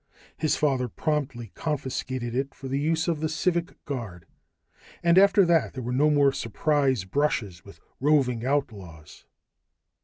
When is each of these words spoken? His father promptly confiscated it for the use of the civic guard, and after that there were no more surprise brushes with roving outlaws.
His 0.35 0.55
father 0.55 0.87
promptly 0.87 1.51
confiscated 1.53 2.33
it 2.33 2.55
for 2.55 2.67
the 2.67 2.79
use 2.79 3.07
of 3.07 3.19
the 3.19 3.29
civic 3.29 3.77
guard, 3.85 4.25
and 5.03 5.15
after 5.15 5.45
that 5.45 5.75
there 5.75 5.83
were 5.83 5.91
no 5.91 6.09
more 6.09 6.31
surprise 6.33 7.05
brushes 7.05 7.63
with 7.63 7.79
roving 7.99 8.43
outlaws. 8.43 9.27